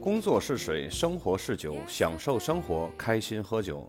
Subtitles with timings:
[0.00, 3.86] 工作是水，生活是酒，享受生活，开心喝酒。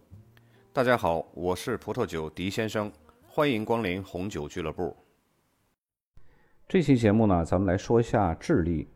[0.73, 2.91] 大家好，我是葡萄酒狄先生，
[3.30, 4.94] 欢迎光临红酒俱乐部。
[6.68, 8.89] 这期节目呢，咱们来说一下智利。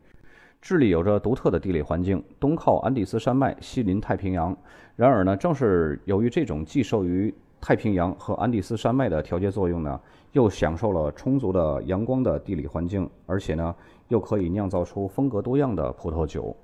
[0.60, 4.54] 智利有着独特的地理环境，东靠安第斯山脉，西临太平洋。
[4.94, 9.98] 然而呢，正是由于这种既受于太平洋和安第斯山脉的调节作用呢，
[10.32, 13.74] 又享受了充足的阳光的地理环境，而且呢，
[14.08, 16.54] 又可以酿造出风格多样的葡萄酒。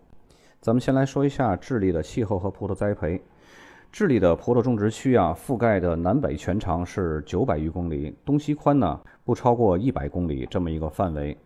[0.63, 3.21] 咱们先来说一下智利的气候和葡萄栽培。
[3.91, 11.37] 智利的葡萄种植区啊，覆盖的南北全长是九百余公里，东西宽呢不超过一百公里这么一个范围。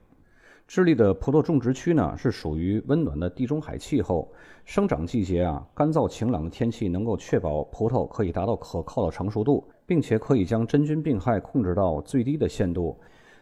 [0.68, 4.30] 智利的葡萄种植区呢是属于温暖的地中海气候，
[4.66, 12.94] 生长季节啊干燥晴朗的天气能够确保葡萄可以达到可靠的成熟度，并且可以将真菌病害控制到最低的限度。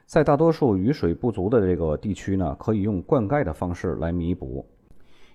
[0.07, 4.65] 在大多数雨水不足的这个地区呢，可以用灌溉的方式来弥补。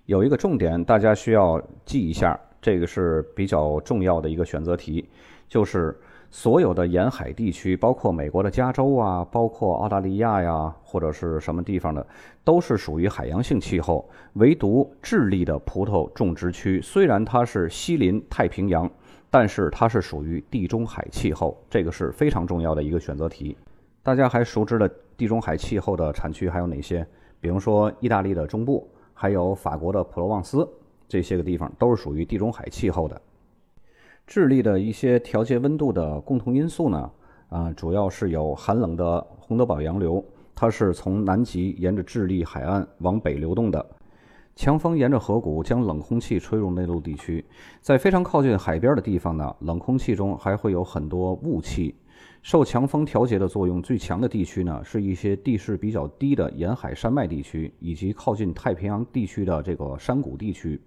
[0.10, 2.38] 有一个重点，大家需要记一下。
[2.60, 5.08] 这个是比较重要的一个选择题，
[5.48, 5.96] 就是
[6.32, 12.04] 所有的沿海地区，包括美国的加州啊，包括澳大利亚呀，或者是什么地方的，
[12.44, 14.10] 都是属于海洋性气候。
[14.34, 18.90] 唯独智利的葡萄种植区，虽然它是西临太平洋，
[19.30, 23.56] 但是它是属于地中海气候，这个是非常重要的一个选择题。
[24.02, 27.06] 大家还熟知的地中海气候的产区还有哪些？
[27.40, 28.90] 比如说意大利的中部，
[29.22, 30.66] 还有法国的普罗旺斯。
[31.10, 33.22] 这些个地方都是属于地中海气候的。
[34.26, 37.12] 智利的一些调节温度的共同因素呢，
[37.50, 40.24] 啊，主要是有寒冷的洪德堡洋流，
[40.56, 43.86] 它是从南极沿着智利海岸往北流动的，
[44.56, 47.44] 强风沿着河谷将冷空气吹入内陆地区，
[47.82, 51.94] 在非常靠近海边的地方呢，冷空气中还会有很多雾气。
[52.42, 60.80] 受强风调节的作用最强的地区呢，是一些地势比较低的沿海山脉地区，以及靠近太平洋地区的这个山谷地区。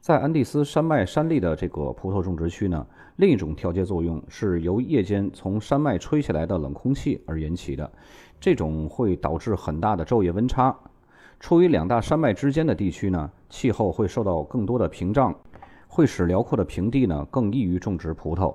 [0.00, 2.86] 在安第斯山脉山麓的这个葡萄种植区呢，
[3.16, 7.90] 另一种调节作用是由夜间从山脉吹下来的冷空气而引起的，
[8.38, 10.76] 这种会导致很大的昼夜温差。
[11.40, 15.34] 处于两大山脉之间的地区呢，气候会受到更多的屏障，
[15.88, 18.54] 会使辽阔的平地呢更易于种植葡萄。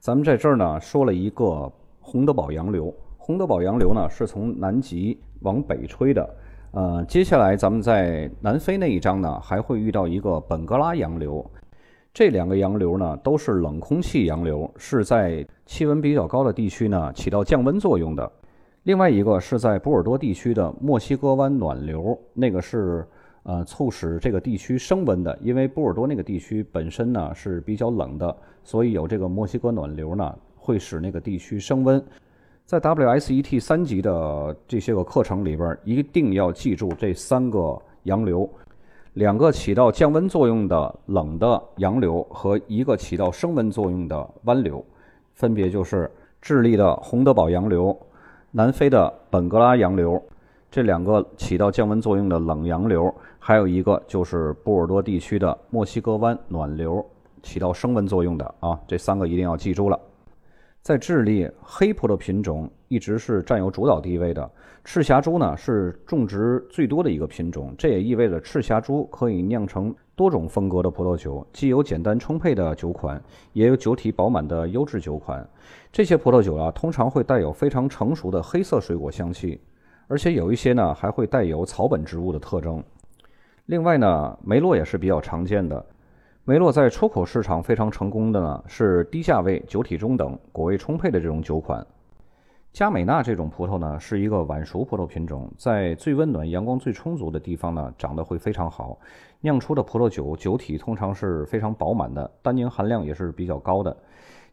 [0.00, 6.36] 咱们在这儿呢说了一个洪德堡洋流，洪德堡洋流呢是从南极往北吹的。
[6.72, 11.44] 呃，接下来咱们在南非那一章呢，还会遇到一个本格拉洋流。
[12.14, 18.32] 这两个洋流呢，都是冷空气洋流，是在气温比较高的地区呢起到降温作用的。
[18.84, 23.06] 另外一个是在波尔多地区的墨西哥湾暖流，那个是
[23.42, 25.38] 呃促使这个地区升温的。
[25.40, 32.02] 因为波尔多那个地区本身呢是比较冷的，所以有这个墨西哥暖流呢，会使那个地区升温。
[32.66, 38.48] 在 WSET 三级的这些个课程里边，一定要记住这三个洋流：
[39.14, 44.84] 两个起到降温作用的冷的洋流和一个起到升温作用的湾流，
[45.34, 46.08] 分别就是
[46.40, 47.98] 智利的洪德堡洋流、
[48.52, 50.22] 南非的本格拉洋流。
[50.70, 57.04] 这两个起到降温作用的冷洋流，还有一个就是波尔多地区的墨西哥湾暖流，
[57.42, 58.78] 起到升温作用的啊。
[58.86, 59.98] 这三个一定要记住了。
[60.80, 64.48] 在智利，黑葡萄品种一直是占有主导地位的。
[64.84, 73.20] 赤霞珠呢是种植最多的一个品种，这也意味着赤霞珠可以酿成多种风格的葡萄酒，既有简单充沛的酒款，
[73.52, 75.46] 也有酒体饱满的优质酒款。
[75.92, 79.60] 这些葡萄酒啊，通常会带有非常成熟的黑色水果香气，
[80.10, 82.82] 而且有一些呢还会带有草本植物的特征。
[83.66, 85.86] 另外呢，梅洛也是比较常见的。
[86.44, 91.86] 梅洛在出口市场非常成功的呢，是低价位、酒体中等、果味充沛的这种酒款。
[92.72, 98.98] 加美纳这种葡萄呢，是一个晚熟葡萄品种，在最温暖、阳光最充足的地方呢，长得会非常好。
[99.40, 103.96] 酿出的葡萄酒酒体通常是非常饱满的，单宁含量也是比较高的。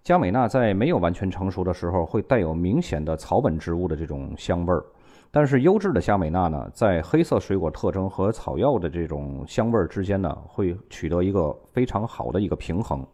[0.03, 4.85] 加美纳在没有完全成熟的时候，会带有明显的草本植物的这种香味儿。
[5.29, 13.05] 但是优质的加美纳呢，在黑色水果特征和草药的这种香味儿之间呢，会取得一个非常好的一个平衡。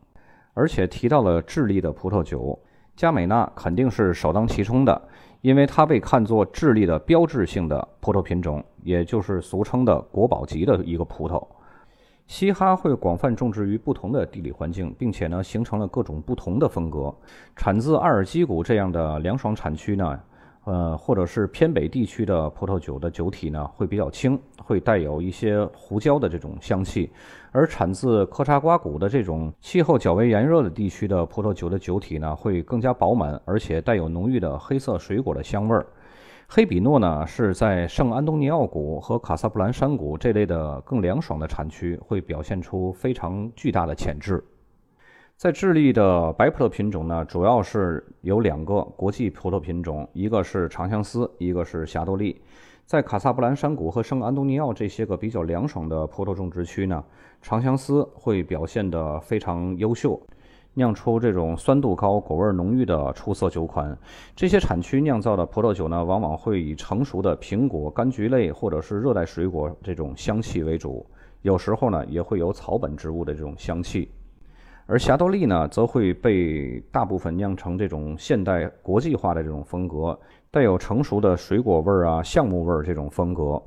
[0.54, 2.57] 而且提到了智利的葡萄酒，
[2.95, 5.01] 加美纳肯定是首当其冲的，
[5.42, 11.44] 因为它被看作智利的标志性的葡萄品种，也就是俗称的国宝级的一个葡萄。
[12.27, 17.13] 西哈会广泛种植于不同的地理环境，并且呢，形成了各种不同的风格。
[17.56, 20.18] 产自阿尔基谷这样的凉爽产区呢。
[20.65, 27.10] 呃，或者是偏北地区的葡萄酒的酒体呢，会比较轻，会带有一些胡椒的这种香气；
[27.51, 35.86] 而产自科查瓜谷的这种气候较为炎热的地区的葡萄酒的酒体呢，会更加饱满，而且带有浓郁的黑色水果的香味儿。
[36.48, 44.44] 黑比诺呢是在圣安东尼奥谷和卡萨布兰山谷这类的更凉爽的产区会表现出非常巨大的潜质。
[45.36, 52.42] 在智利的白葡萄品种呢，主要是有两个国际葡萄品种，一个是长相思，一个是霞多丽。
[52.86, 57.04] 在卡萨布兰山谷和圣安东尼奥这些个比较凉爽的葡萄种植区呢，
[57.42, 60.18] 长相思会表现得非常优秀，
[60.76, 63.98] 酿出这种酸度高、果味浓郁的出色酒款。
[64.34, 71.06] 这些产区酿造的葡萄酒呢，往往会以成熟的苹果、柑橘类或者是热带水果这种香气为主，
[71.42, 74.10] 有时候呢也会有草本植物的这种香气。
[74.86, 80.20] 而霞多丽呢，则会被大部分酿成这种现代国际化的这种风格，
[80.52, 83.62] 带有成熟的水果味儿啊、橡木味儿这种风格。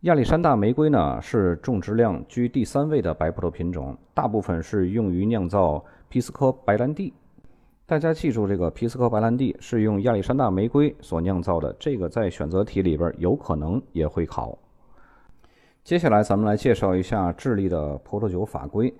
[0.00, 7.14] 亚历山大玫瑰呢，是种植量居第三位的白葡萄品种，大部分是用于酿造皮斯科白兰地。
[7.86, 14.58] 大家记住，这个皮斯科白兰地是用亚历山大玫瑰所酿造的，这个在选择题里边有可能也会考。
[15.84, 18.92] 接下来，咱们来介绍一下智利的葡萄酒法规。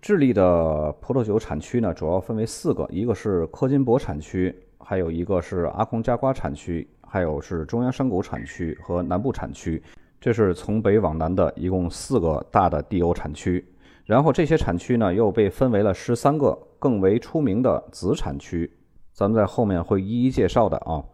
[0.00, 9.82] 智利的葡萄酒产区呢，主要分为四个，一个是科金博产区，还有一个是阿空加瓜产区，还有是中央山谷产区和南部产区。
[10.18, 13.62] 这是从北往南的一共四个大的地欧产区。
[14.06, 18.70] 然后这些产区呢，又被分为了十三个更为出名的子产区，
[19.12, 21.04] 咱们在后面会一一介绍的啊。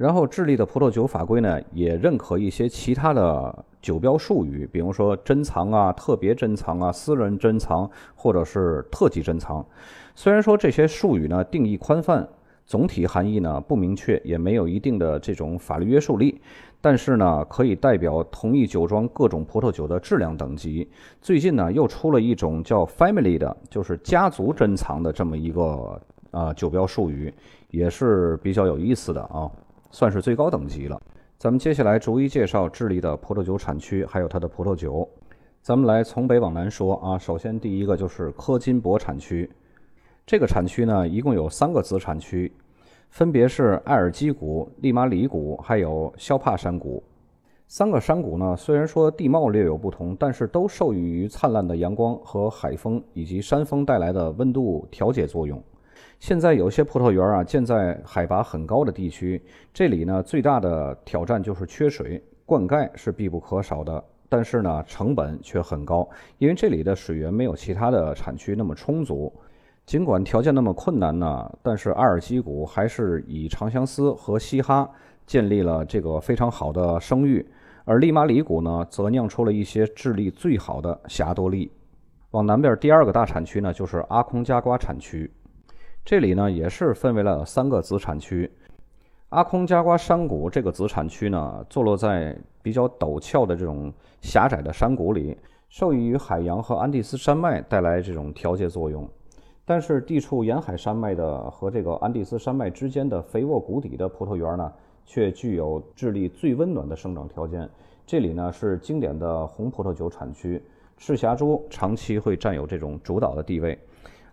[0.00, 9.62] 然后，智利的葡萄酒法规呢，也认可一些其他的酒标术语，比如说珍藏啊、特别珍藏啊、私人珍藏，或者是特级珍藏。
[10.14, 12.26] 虽然说这些术语呢定义宽泛，
[12.64, 16.40] 总体含义呢不明确，也没有一定的这种法律约束力，
[16.80, 20.88] 但是呢可以代表同一酒庄各种葡萄酒的质量等级。
[21.20, 26.00] 最近呢又出了一种叫 “family” 的，就是家族珍藏的这么一个
[26.30, 27.30] 啊酒标术语，
[27.68, 29.50] 也是比较有意思的啊。
[29.90, 31.00] 算是最高等级了。
[31.38, 35.08] 咱们接下来逐一介绍智利的葡萄酒产区，还有它的葡萄酒。
[35.62, 37.18] 咱们来从北往南说啊。
[37.18, 39.50] 首先，第一个就是科金博产区。
[40.26, 42.52] 这个产区呢，一共有三个子产区，
[43.08, 47.02] 分别是艾尔基谷、利马里谷，还有肖帕山谷。
[47.66, 55.62] 三个山谷呢，虽然说地貌略有不同，但是都受益于灿烂的阳光和海风以及山峰带来的温度调节作用。
[56.18, 59.42] 现在有些葡萄园啊建在海拔很高的地区，
[59.72, 64.02] 这里呢最大的挑战就是缺水，灌溉是必不可少的。
[64.28, 66.08] 但是呢成本却很高，
[66.38, 69.32] 因为这里的水源没有其他的产区那么充足。
[69.86, 74.88] 尽管条件那么困难呢，但是阿尔基谷还是以长相思和西哈
[75.26, 77.44] 建立了这个非常好的声誉，
[77.84, 81.68] 而利马里谷呢则酿出了一些智利最好的霞多丽。
[82.30, 85.28] 往南边第二个大产区呢就是阿空加瓜产区。
[86.04, 88.50] 这里呢也是分为了三个子产区，
[89.28, 95.36] 阿空加瓜山谷这个子产区呢，坐落在比较陡峭的这种狭窄的山谷里，
[95.68, 99.08] 受益于海洋和安第斯山脉带来这种调节作用。
[99.64, 104.72] 但是地处沿海山脉的和这个安第斯山脉之间的肥沃谷底的葡萄园呢，
[105.06, 107.68] 却具有智利最温暖的生长条件。
[108.04, 110.60] 这里呢是经典的红葡萄酒产区，
[110.96, 113.78] 赤霞珠长期会占有这种主导的地位。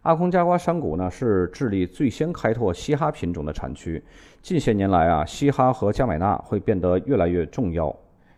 [0.08, 4.02] 阿空加瓜山谷呢，是智利最先开拓西哈品种的产区。
[4.42, 7.94] 近些年来啊，西哈和加美纳会变得越来越重要。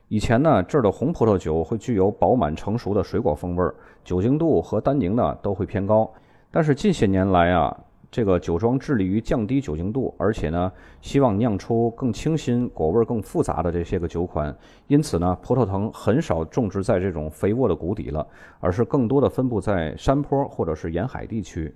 [0.07, 3.63] 以前呢，这儿的红葡萄酒会具有饱满成熟的水果风味，
[4.03, 6.11] 酒精度和单宁呢都会偏高。
[6.49, 7.79] 但是近些年来啊，
[8.11, 14.55] 这个酒庄致力于降低酒精度，而且呢，希望酿出更清新、果味更复杂的这些个酒款。
[14.87, 18.25] 因此呢，葡萄藤很少种植在这种肥沃的谷底了，
[18.59, 21.71] 而是更多的分布在山坡或者是沿海地区。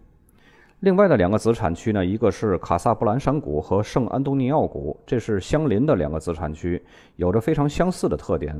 [0.79, 6.83] 另外的两个子产区呢，一个是卡萨布兰山谷和圣安东尼奥谷，这是相邻的两个子产区，
[7.15, 8.53] 有着非常相似的特点。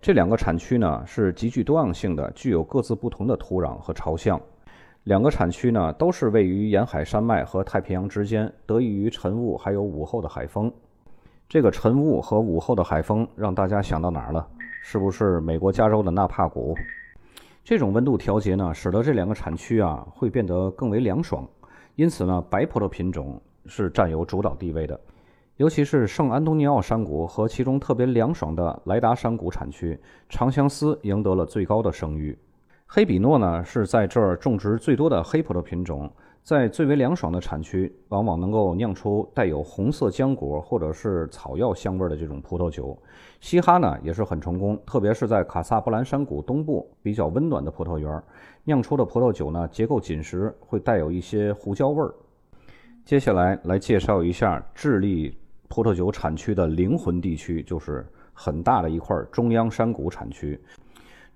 [0.00, 4.38] 这两个产区呢，是极具多样性的，具有各自不同的土壤和朝向。
[5.06, 10.68] 两个产区呢，都是位于沿海山脉和太平洋之间，得益于晨雾还有午后的海风。
[11.48, 14.44] 这个晨雾和午后的海风，让大家想到哪儿了？
[14.82, 16.74] 是不是美国加州的纳帕谷？
[17.62, 21.48] 这种温度调节呢，使得这两个产区啊会变得更为凉爽。
[21.94, 25.00] 因此呢，白葡萄品种是占有主导地位的。
[25.54, 29.96] 尤其是圣安东尼奥山谷和其中特别凉爽的莱达山谷产区，
[30.28, 32.36] 长相思赢得了最高的声誉。
[32.88, 36.10] 黑比诺呢是在这儿种植最多的黑葡萄品种，
[36.42, 42.96] 在最为凉爽的产区，往往能够酿出带有红色浆果或者是草药香味的这种葡萄酒。
[43.40, 48.22] 西哈呢也是很成功，特别是在卡萨布兰山谷东部比较温暖的葡萄园，
[48.62, 52.14] 酿出的葡萄酒呢结构紧实，会带有一些胡椒味儿。
[53.04, 55.36] 接下来来介绍一下智利
[55.68, 60.58] 葡萄酒产区的灵魂地区，就是很大的一块中央山谷产区。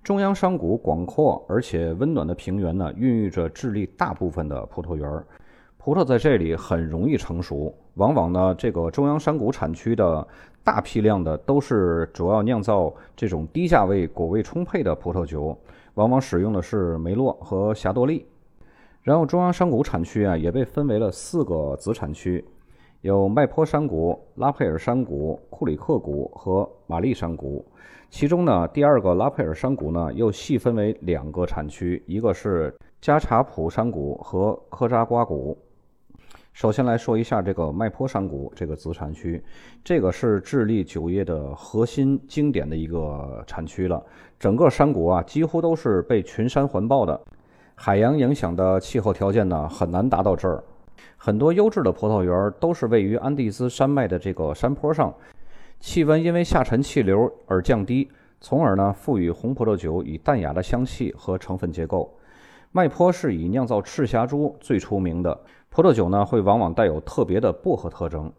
[0.03, 5.23] 中央山谷广阔而且温暖的平原呢，孕育着智利大部分的葡萄园儿，
[5.77, 7.71] 葡萄在这里很容易成熟。
[7.95, 10.27] 往往呢，这个中央山谷产区的
[10.63, 15.55] 大批量的都是主要酿造这种低价位、果味充沛的葡萄酒，
[15.93, 18.25] 往往使用的是梅洛和霞多丽。
[19.03, 22.43] 然后，中央山谷产区啊，也被分为了四个子产区，
[23.01, 27.63] 有麦坡山谷、拉佩尔山谷、库里克谷和玛丽山谷。
[28.11, 35.57] 其中呢，第二个拉佩尔山谷呢，又细分为两个产区，一个是加查普山谷和科扎瓜谷。
[36.51, 39.41] 首先来说一下这个麦坡山谷这个子产区，
[39.81, 44.03] 这个是智利酒业的核心经典的一个产区了。
[44.37, 47.19] 整个山谷啊，几乎都是被群山环抱的，
[47.75, 50.61] 海洋影响的气候条件呢，很难达到这儿。
[51.15, 55.13] 很多优质的葡萄园都是位于安第斯山脉的这个山坡上。
[55.81, 58.07] 气温因为下沉气流而降低，
[58.39, 62.15] 从而呢赋予红葡萄酒以淡雅的香气和成分结构。
[62.71, 65.37] 麦坡是以酿造赤霞珠最出名的，
[65.69, 68.31] 葡萄酒呢会往往带有特别的薄荷特征。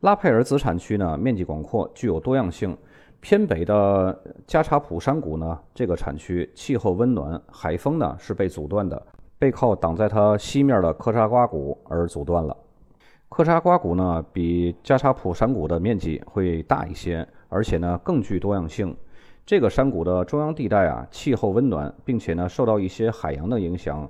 [0.00, 2.76] 拉佩尔子产区呢面积广阔，具有多样性。
[3.20, 9.06] 偏北的加查普山谷呢这个产区气候温暖，海风呢是被阻断的，
[9.38, 12.56] 背靠挡在它西面的科查瓜谷而阻断了。
[13.36, 18.96] 科沙瓜谷呢，比加查普山谷的面积会大一些，而且呢更具多样性。
[19.44, 24.08] 这个山谷的中央地带啊，气候温暖，并且呢受到一些海洋的影响。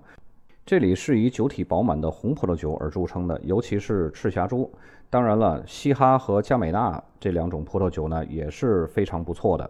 [0.65, 4.71] 这里是以酒体饱满的红葡萄酒而著称的，尤其是赤霞珠。
[5.11, 9.69] 当然了，西哈和加美纳这两种葡萄酒呢也是非常不错的。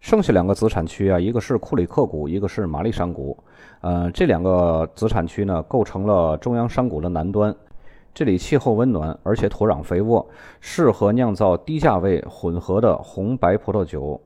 [0.00, 3.38] 剩下两个子产区啊，一个是库里克谷，一个是玛丽山谷。
[3.82, 7.54] 呃，这两个子产区呢构成了中央山谷的南端。
[8.14, 10.24] 这里气候温暖，而且土壤肥沃，
[10.60, 14.20] 适合酿造低价位混合的红白葡萄酒。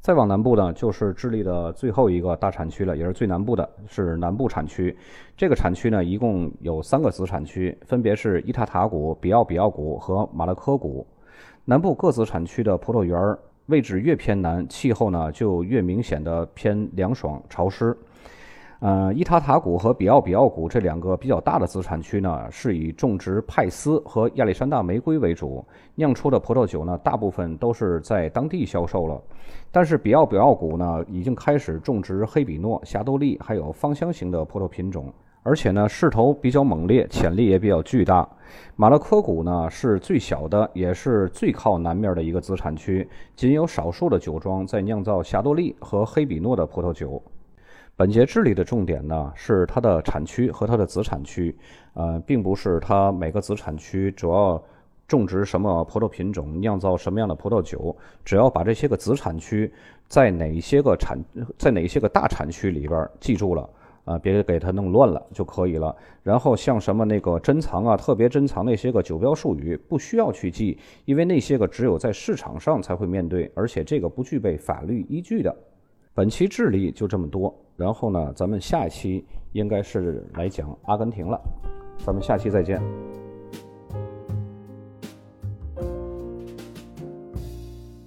[0.00, 4.96] 再往南部呢，就是智利的最后一个大产区了，也是最南部的，是南部产区。
[5.36, 11.04] 这个产区呢，一共有三个子产区，分别是伊塔塔谷、比奥比奥谷和马勒科谷。
[11.64, 13.36] 南部各子产区的葡萄园
[13.66, 17.96] 位置越偏南，气候呢就越明显的偏凉爽潮湿。
[18.80, 25.62] 呃，伊塔塔谷和比奥比奥谷这两个比较大的资产区呢，是以种植派斯和亚历山大玫瑰为主，
[25.94, 29.20] 酿出的葡萄酒呢，大部分都是在当地销售了。
[29.70, 38.26] 但是比奥比奥谷呢，已经开始种植黑比诺、霞多丽，还有芳香型的葡萄品种，而且呢，势头比较猛烈，潜力也比较巨大。
[38.76, 43.06] 马勒科谷呢，是最小的，也是最靠南面的一个资产区，
[43.36, 47.22] 仅有少数的酒庄在酿造霞多丽和黑比诺的葡萄酒。
[48.00, 51.54] 本节智利的重点呢是它的产区和它的子产区，
[51.92, 54.64] 呃，并不是它每个子产区主要
[55.06, 59.70] 种植什么葡萄品种、酿造什么样的葡萄酒，只要把这些个子产区
[60.08, 61.18] 在哪些个产
[61.58, 63.68] 在哪些个大产区里边记住了，
[64.06, 65.94] 啊，别给它弄乱了就可以了。
[66.22, 75.54] 然后像什么那个珍藏啊、特别珍藏那些个酒标术语，不需要去记，因为那些个只有在市场上才会面对，而且这个不具备法律依据的。
[76.12, 81.40] 本期智利就这么多，然后呢，咱们下一期应该是来讲阿根廷了，
[82.04, 82.78] 咱们下期再见。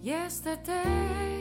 [0.03, 1.32] Yesterday